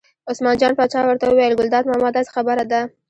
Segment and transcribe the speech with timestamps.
[0.31, 2.81] عثمان جان پاچا ورته وویل: ګلداد ماما داسې خبره ده.